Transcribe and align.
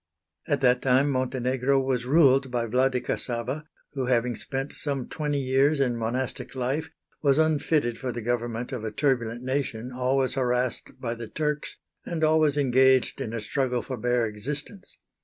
At 0.47 0.61
that 0.61 0.81
time 0.81 1.11
Montenegro 1.11 1.79
was 1.79 2.07
ruled 2.07 2.49
by 2.49 2.65
Vladika 2.65 3.19
Sava, 3.19 3.65
who 3.93 4.07
having 4.07 4.35
spent 4.35 4.73
some 4.73 5.07
twenty 5.07 5.37
years 5.37 5.79
in 5.79 5.95
monastic 5.95 6.55
life, 6.55 6.89
was 7.21 7.37
unfitted 7.37 7.99
for 7.99 8.11
the 8.11 8.23
government 8.23 8.71
of 8.71 8.83
a 8.83 8.89
turbulent 8.89 9.43
nation 9.43 9.91
always 9.93 10.33
harassed 10.33 10.93
by 10.99 11.13
the 11.13 11.27
Turks 11.27 11.77
and 12.03 12.23
always 12.23 12.57
engaged 12.57 13.21
in 13.21 13.31
a 13.31 13.41
struggle 13.41 13.83
for 13.83 13.95
bare 13.95 14.25
existence. 14.25 14.97